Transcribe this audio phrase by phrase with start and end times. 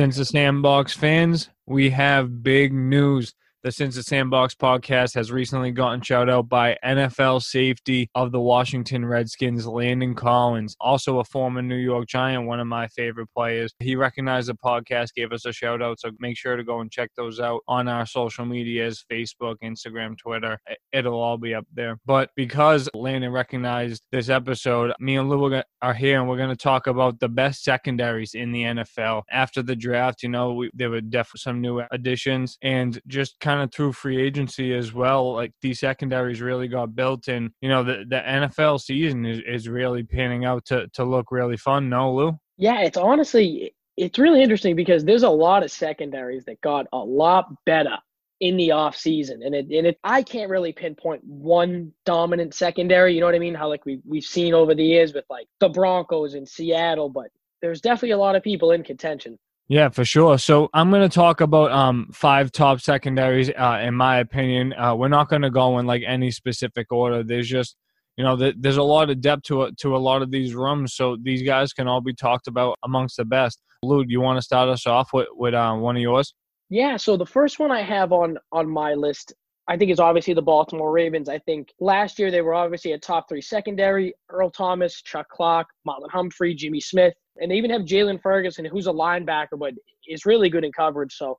[0.00, 3.34] Since the Sandbox fans, we have big news.
[3.62, 8.40] The Since the Sandbox podcast has recently gotten shout out by NFL safety of the
[8.40, 13.74] Washington Redskins, Landon Collins, also a former New York Giant, one of my favorite players.
[13.78, 16.00] He recognized the podcast, gave us a shout out.
[16.00, 20.16] So make sure to go and check those out on our social medias Facebook, Instagram,
[20.16, 20.58] Twitter.
[20.90, 21.98] It'll all be up there.
[22.06, 26.56] But because Landon recognized this episode, me and Lou are here and we're going to
[26.56, 29.24] talk about the best secondaries in the NFL.
[29.30, 33.49] After the draft, you know, we, there were definitely some new additions and just kind
[33.50, 37.68] kind of through free agency as well, like these secondaries really got built, and you
[37.68, 41.88] know the the NFL season is, is really panning out to to look really fun.
[41.88, 42.38] No, Lou.
[42.56, 46.98] Yeah, it's honestly it's really interesting because there's a lot of secondaries that got a
[46.98, 47.98] lot better
[48.40, 53.14] in the off season, and it and it I can't really pinpoint one dominant secondary.
[53.14, 53.54] You know what I mean?
[53.54, 57.30] How like we we've seen over the years with like the Broncos in Seattle, but
[57.62, 59.38] there's definitely a lot of people in contention.
[59.70, 60.36] Yeah, for sure.
[60.36, 64.72] So I'm going to talk about um, five top secondaries, uh, in my opinion.
[64.72, 67.22] Uh, we're not going to go in like any specific order.
[67.22, 67.76] There's just,
[68.16, 70.94] you know, th- there's a lot of depth to to a lot of these rooms.
[70.94, 73.62] So these guys can all be talked about amongst the best.
[73.84, 76.34] Lou, do you want to start us off with with uh, one of yours?
[76.68, 76.96] Yeah.
[76.96, 79.34] So the first one I have on on my list
[79.68, 81.28] I think is obviously the Baltimore Ravens.
[81.28, 85.68] I think last year they were obviously a top three secondary Earl Thomas, Chuck Clark,
[85.86, 89.74] Marlon Humphrey, Jimmy Smith, and they even have Jaylon Ferguson, who's a linebacker, but
[90.06, 91.14] is really good in coverage.
[91.14, 91.38] So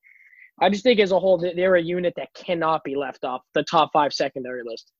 [0.59, 3.63] I just think as a whole, they're a unit that cannot be left off the
[3.63, 4.91] top five secondary list.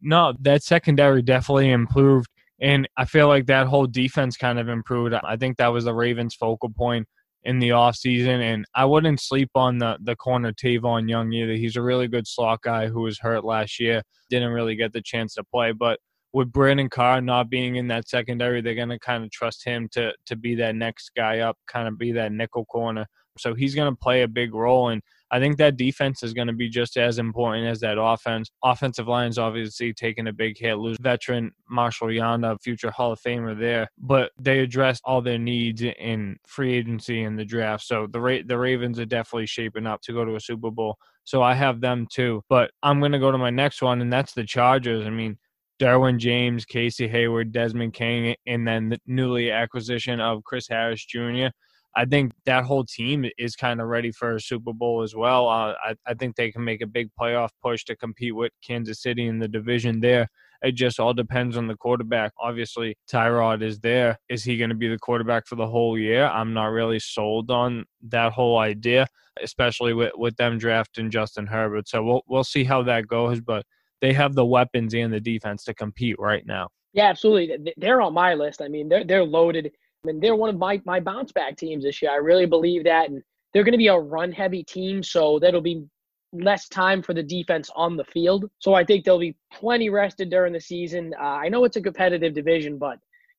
[0.00, 2.28] No, that secondary definitely improved.
[2.60, 5.14] And I feel like that whole defense kind of improved.
[5.14, 7.06] I think that was the Ravens' focal point
[7.44, 8.40] in the offseason.
[8.40, 11.54] And I wouldn't sleep on the, the corner Tavon Young either.
[11.54, 15.02] He's a really good slot guy who was hurt last year, didn't really get the
[15.02, 15.72] chance to play.
[15.72, 16.00] But
[16.32, 19.88] with Brandon Carr not being in that secondary, they're going to kind of trust him
[19.92, 23.06] to to be that next guy up, kind of be that nickel corner.
[23.38, 24.88] So he's going to play a big role.
[24.88, 28.50] And I think that defense is going to be just as important as that offense.
[28.64, 30.78] Offensive line's obviously taking a big hit.
[30.78, 35.82] Lose veteran Marshall Yanda, future Hall of Famer there, but they addressed all their needs
[35.82, 37.84] in free agency and the draft.
[37.84, 40.96] So the Ra- the Ravens are definitely shaping up to go to a Super Bowl.
[41.24, 42.42] So I have them too.
[42.48, 45.06] But I'm going to go to my next one, and that's the Chargers.
[45.06, 45.38] I mean,
[45.78, 51.48] Derwin James, Casey Hayward, Desmond King, and then the newly acquisition of Chris Harris Jr.
[51.96, 55.48] I think that whole team is kind of ready for a Super Bowl as well.
[55.48, 59.02] Uh, I, I think they can make a big playoff push to compete with Kansas
[59.02, 60.28] City in the division there.
[60.62, 62.32] It just all depends on the quarterback.
[62.40, 64.18] Obviously, Tyrod is there.
[64.28, 66.26] Is he going to be the quarterback for the whole year?
[66.26, 69.06] I'm not really sold on that whole idea,
[69.42, 71.88] especially with, with them drafting Justin Herbert.
[71.88, 73.40] So we'll we'll see how that goes.
[73.40, 73.64] But
[74.00, 76.68] they have the weapons and the defense to compete right now.
[76.92, 77.72] Yeah, absolutely.
[77.76, 78.62] They're on my list.
[78.62, 79.70] I mean, they're they're loaded
[80.04, 82.10] and they're one of my, my bounce back teams this year.
[82.10, 83.10] I really believe that.
[83.10, 83.22] And
[83.52, 85.84] they're going to be a run heavy team, so that'll be
[86.32, 88.48] less time for the defense on the field.
[88.58, 91.14] So I think they'll be plenty rested during the season.
[91.18, 92.98] Uh, I know it's a competitive division, but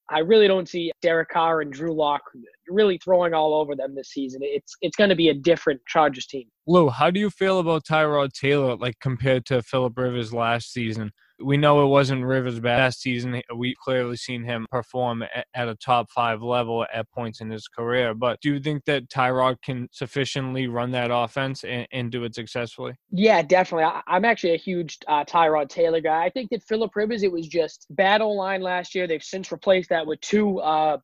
[0.09, 2.23] I really don't see Derek Carr and Drew Lock
[2.69, 4.41] really throwing all over them this season.
[4.43, 6.47] It's it's going to be a different Chargers team.
[6.67, 11.11] Lou, how do you feel about Tyrod Taylor, like compared to Philip Rivers last season?
[11.41, 13.41] we know it wasn't Rivers' best season.
[13.55, 18.13] We've clearly seen him perform at a top five level at points in his career.
[18.13, 22.35] But do you think that Tyrod can sufficiently run that offense and, and do it
[22.35, 22.93] successfully?
[23.11, 23.85] Yeah, definitely.
[23.85, 26.23] I, am actually a huge uh, Tyrod Taylor guy.
[26.25, 29.07] I think that Philip Rivers, it was just battle line last year.
[29.07, 30.97] They've since replaced that with two uh,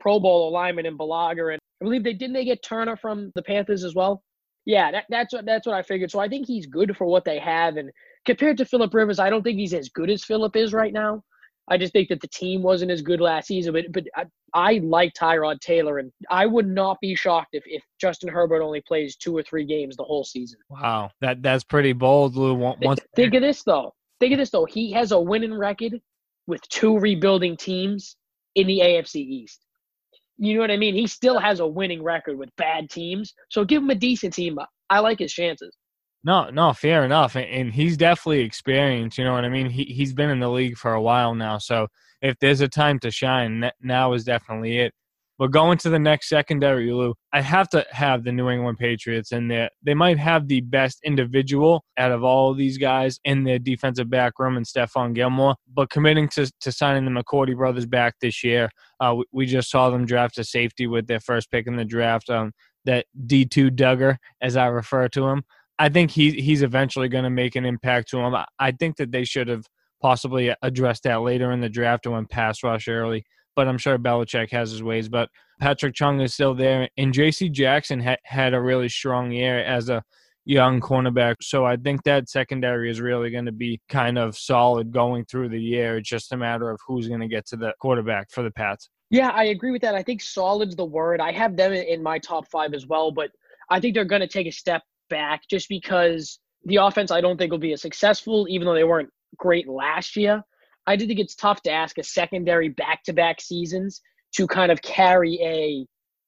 [0.00, 3.42] Pro Bowl alignment in Bulaga, and I believe they didn't they get Turner from the
[3.42, 4.22] Panthers as well.
[4.66, 6.10] Yeah, that, that's what that's what I figured.
[6.10, 7.90] So I think he's good for what they have, and
[8.24, 11.22] compared to Philip Rivers, I don't think he's as good as Philip is right now.
[11.68, 13.72] I just think that the team wasn't as good last season.
[13.72, 17.82] But but I, I like Tyrod Taylor, and I would not be shocked if, if
[18.00, 20.58] Justin Herbert only plays two or three games the whole season.
[20.68, 22.54] Wow, that that's pretty bold, Lou.
[22.54, 23.94] Once- think of this though.
[24.18, 24.66] Think of this though.
[24.66, 26.00] He has a winning record
[26.46, 28.16] with two rebuilding teams
[28.56, 29.64] in the AFC East.
[30.42, 30.94] You know what I mean?
[30.94, 33.34] He still has a winning record with bad teams.
[33.50, 34.58] So give him a decent team.
[34.88, 35.76] I like his chances.
[36.24, 37.36] No, no, fair enough.
[37.36, 39.18] And he's definitely experienced.
[39.18, 39.68] You know what I mean?
[39.68, 41.58] He he's been in the league for a while now.
[41.58, 41.88] So
[42.22, 44.94] if there's a time to shine, now is definitely it.
[45.40, 49.32] But going to the next secondary, Lou, I have to have the New England Patriots
[49.32, 49.70] in there.
[49.82, 54.10] They might have the best individual out of all of these guys in their defensive
[54.10, 55.56] back room and Stephon Gilmore.
[55.72, 58.68] But committing to, to signing the McCourty brothers back this year,
[59.00, 61.86] uh, we, we, just saw them draft a safety with their first pick in the
[61.86, 62.28] draft.
[62.28, 62.52] Um,
[62.84, 65.42] that D2 Dugger, as I refer to him.
[65.78, 68.34] I think he he's eventually going to make an impact to him.
[68.58, 69.64] I think that they should have
[70.02, 73.24] possibly addressed that later in the draft and went pass rush early.
[73.56, 75.08] But I'm sure Belichick has his ways.
[75.08, 75.28] But
[75.60, 77.48] Patrick Chung is still there, and J.C.
[77.48, 80.02] Jackson ha- had a really strong year as a
[80.44, 81.36] young cornerback.
[81.42, 85.50] So I think that secondary is really going to be kind of solid going through
[85.50, 85.98] the year.
[85.98, 88.88] It's just a matter of who's going to get to the quarterback for the Pats.
[89.10, 89.94] Yeah, I agree with that.
[89.94, 91.20] I think solid's the word.
[91.20, 93.30] I have them in my top five as well, but
[93.68, 97.36] I think they're going to take a step back just because the offense I don't
[97.36, 100.42] think will be as successful, even though they weren't great last year.
[100.86, 104.00] I do think it's tough to ask a secondary back to back seasons
[104.34, 105.86] to kind of carry a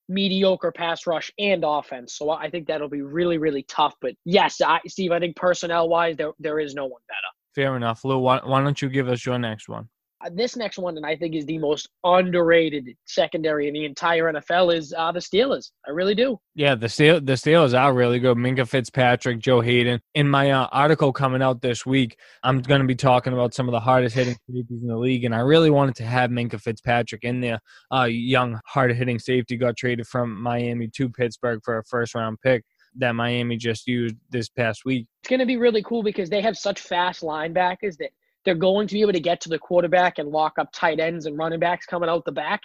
[0.09, 2.15] mediocre pass rush and offense.
[2.15, 3.95] So I think that'll be really, really tough.
[4.01, 7.19] But yes, I, Steve, I think personnel wise, there, there is no one better.
[7.55, 8.05] Fair enough.
[8.05, 9.89] Lou, why, why don't you give us your next one?
[10.31, 14.75] This next one, and I think is the most underrated secondary in the entire NFL,
[14.75, 15.71] is uh, the Steelers.
[15.87, 16.39] I really do.
[16.55, 18.37] Yeah, the Steel the Steelers are really good.
[18.37, 20.01] Minkah Fitzpatrick, Joe Haden.
[20.15, 23.69] In my uh, article coming out this week, I'm going to be talking about some
[23.69, 26.61] of the hardest hitting safeties in the league, and I really wanted to have Minkah
[26.61, 27.59] Fitzpatrick in there.
[27.93, 32.39] Uh, young, hard hitting safety got traded from Miami to Pittsburgh for a first round
[32.43, 32.65] pick
[32.97, 35.07] that Miami just used this past week.
[35.23, 38.11] It's going to be really cool because they have such fast linebackers that
[38.45, 41.27] they're going to be able to get to the quarterback and lock up tight ends
[41.27, 42.63] and running backs coming out the back.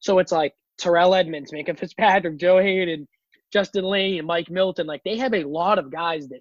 [0.00, 3.06] So it's like Terrell Edmunds, Minkah Fitzpatrick, Joe Haden,
[3.52, 4.86] Justin Layne, and Mike Hilton.
[4.86, 6.40] Like they have a lot of guys that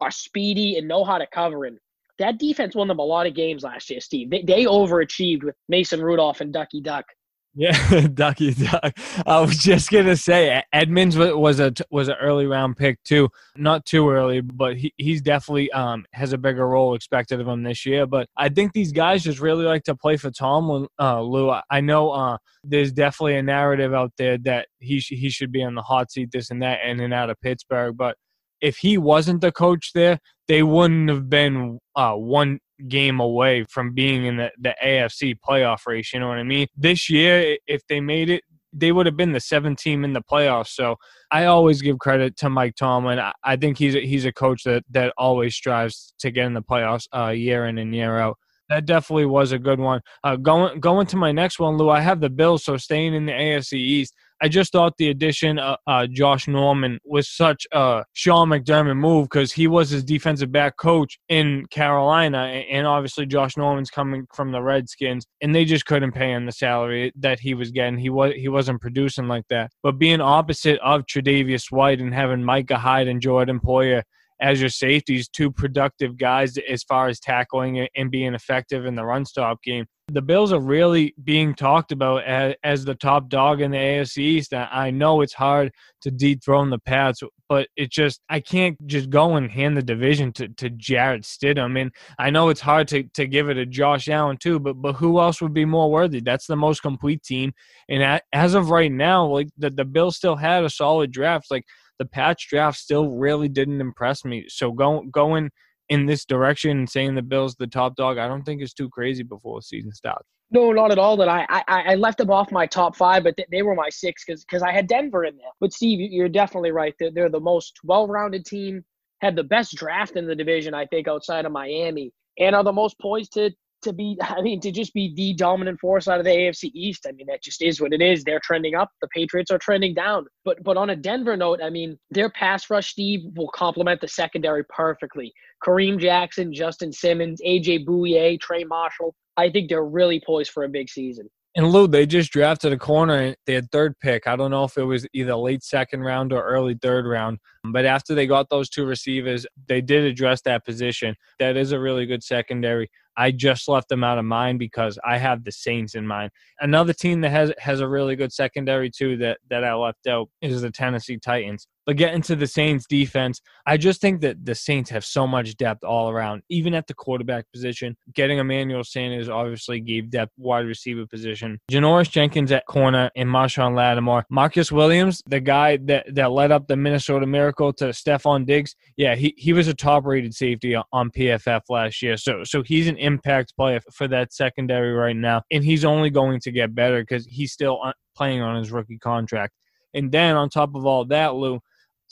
[0.00, 1.64] are speedy and know how to cover.
[1.64, 1.78] And
[2.18, 4.30] that defense won them a lot of games last year, Steve.
[4.30, 7.06] They, they overachieved with Mason Rudolph and Ducky Duck.
[7.56, 8.98] Yeah, Ducky Duck.
[9.26, 13.86] I was just gonna say Edmunds was a was an early round pick too, not
[13.86, 17.86] too early, but he, he's definitely um has a bigger role expected of him this
[17.86, 18.06] year.
[18.06, 20.88] But I think these guys just really like to play for Tomlin.
[20.98, 25.30] Uh, Lou, I know uh, there's definitely a narrative out there that he sh- he
[25.30, 27.96] should be on the hot seat, this and that, in and out of Pittsburgh.
[27.96, 28.16] But
[28.64, 30.18] if he wasn't the coach there,
[30.48, 35.86] they wouldn't have been uh, one game away from being in the, the AFC playoff
[35.86, 36.14] race.
[36.14, 36.66] You know what I mean?
[36.74, 40.22] This year, if they made it, they would have been the seventh team in the
[40.22, 40.68] playoffs.
[40.68, 40.96] So
[41.30, 43.20] I always give credit to Mike Tomlin.
[43.44, 46.62] I, think he's a, he's a coach that, that always strives to get in the
[46.62, 48.38] playoffs uh, year in and year out.
[48.68, 50.00] That definitely was a good one.
[50.22, 51.90] Uh, going going to my next one, Lou.
[51.90, 54.14] I have the Bills, so staying in the AFC East.
[54.42, 59.24] I just thought the addition of uh, Josh Norman was such a Sean McDermott move
[59.24, 64.50] because he was his defensive back coach in Carolina, and obviously Josh Norman's coming from
[64.50, 67.98] the Redskins, and they just couldn't pay him the salary that he was getting.
[67.98, 69.70] He was he wasn't producing like that.
[69.82, 74.02] But being opposite of Tre'Davious White and having Micah Hyde and Jordan Poyer
[74.44, 79.04] as your safeties, two productive guys as far as tackling and being effective in the
[79.04, 79.86] run stop game.
[80.08, 84.18] The Bills are really being talked about as, as the top dog in the AFC
[84.18, 84.52] East.
[84.52, 89.36] I know it's hard to dethrone the Pats, but it just I can't just go
[89.36, 91.80] and hand the division to, to Jarrett Stidham.
[91.80, 94.92] And I know it's hard to, to give it to Josh Allen too, but but
[94.96, 96.20] who else would be more worthy?
[96.20, 97.54] That's the most complete team.
[97.88, 101.46] And as of right now, like the, the Bills still had a solid draft.
[101.50, 101.64] Like
[101.98, 104.46] the patch draft still really didn't impress me.
[104.48, 105.50] So going going
[105.88, 108.88] in this direction and saying the Bills the top dog, I don't think it's too
[108.88, 110.28] crazy before the season starts.
[110.50, 111.16] No, not at all.
[111.16, 114.24] That I I, I left them off my top five, but they were my six
[114.24, 115.46] because because I had Denver in there.
[115.60, 116.94] But Steve, you're definitely right.
[116.98, 118.84] They're, they're the most well-rounded team,
[119.20, 122.72] had the best draft in the division, I think, outside of Miami, and are the
[122.72, 123.50] most poised to
[123.84, 127.06] to be, I mean, to just be the dominant force out of the AFC East.
[127.08, 128.24] I mean, that just is what it is.
[128.24, 128.90] They're trending up.
[129.00, 130.26] The Patriots are trending down.
[130.44, 134.08] But but on a Denver note, I mean, their pass rush, Steve, will complement the
[134.08, 135.32] secondary perfectly.
[135.64, 139.14] Kareem Jackson, Justin Simmons, AJ Bouye, Trey Marshall.
[139.36, 141.28] I think they're really poised for a big season.
[141.56, 143.36] And Lou, they just drafted a corner.
[143.46, 144.26] They had third pick.
[144.26, 147.38] I don't know if it was either late second round or early third round.
[147.62, 151.14] But after they got those two receivers, they did address that position.
[151.38, 152.90] That is a really good secondary.
[153.16, 156.30] I just left them out of mind because I have the Saints in mind.
[156.60, 160.28] Another team that has has a really good secondary too that that I left out
[160.40, 161.66] is the Tennessee Titans.
[161.86, 165.56] But getting to the Saints defense, I just think that the Saints have so much
[165.56, 167.96] depth all around, even at the quarterback position.
[168.14, 171.60] Getting Emmanuel Sanders obviously gave depth wide receiver position.
[171.70, 174.24] Janoris Jenkins at corner and Marshon Lattimore.
[174.30, 179.14] Marcus Williams, the guy that, that led up the Minnesota Miracle to Stefon Diggs, yeah,
[179.14, 182.16] he, he was a top rated safety on PFF last year.
[182.16, 185.42] So so he's an impact player for that secondary right now.
[185.50, 188.98] And he's only going to get better because he's still uh, playing on his rookie
[188.98, 189.54] contract.
[189.92, 191.60] And then on top of all that, Lou,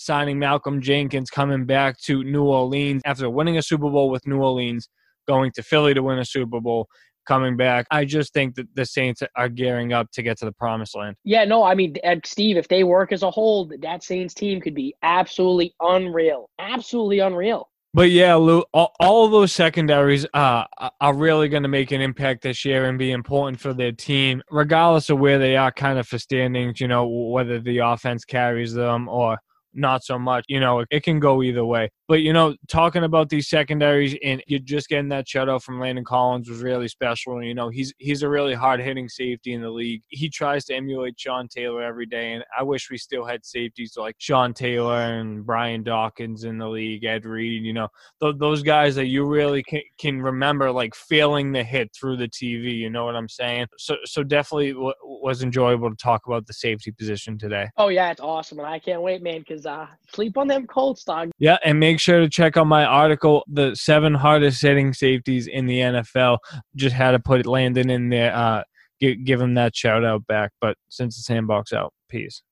[0.05, 4.43] signing Malcolm Jenkins, coming back to New Orleans after winning a Super Bowl with New
[4.43, 4.89] Orleans,
[5.27, 6.89] going to Philly to win a Super Bowl,
[7.27, 7.87] coming back.
[7.91, 11.17] I just think that the Saints are gearing up to get to the promised land.
[11.25, 11.95] Yeah, no, I mean,
[12.25, 16.51] Steve, if they work as a whole, that Saints team could be absolutely unreal.
[16.59, 17.69] Absolutely unreal.
[17.95, 20.65] But yeah, Lou, all, those secondaries uh,
[20.99, 24.43] are really going to make an impact this year and be important for their team,
[24.51, 28.73] regardless of where they are kind of for standings, you know, whether the offense carries
[28.73, 29.37] them or
[29.75, 30.45] not so much.
[30.49, 31.91] You know, it can go either way.
[32.09, 36.05] But you know, talking about these secondaries and you're just getting that shutout from Landon
[36.05, 37.43] Collins was really special.
[37.43, 40.03] You know, he's he's a really hard hitting safety in the league.
[40.09, 43.95] He tries to emulate Sean Taylor every day, and I wish we still had safeties
[43.97, 47.63] like Sean Taylor and Brian Dawkins in the league, Ed Reed.
[47.65, 47.89] You know,
[48.21, 52.29] th- those guys that you really can, can remember like feeling the hit through the
[52.29, 52.75] TV.
[52.77, 53.69] You know what I'm saying?
[53.79, 57.69] So so definitely w- was enjoyable to talk about the safety position today.
[57.79, 61.05] Oh yeah, it's awesome, and I can't wait, man, because uh, sleep on them Colts,
[61.05, 61.31] dog.
[61.39, 65.67] Yeah, and make sure to check out my article, "The Seven Hardest Hitting Safeties in
[65.67, 66.39] the NFL."
[66.77, 68.63] Just had to put Landon in there, uh,
[69.01, 70.53] give, give him that shout out back.
[70.61, 72.43] But since the sandbox out, peace.